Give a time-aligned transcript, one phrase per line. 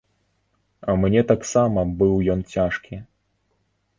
[1.01, 2.95] Мне таксама быў ён цяжкі.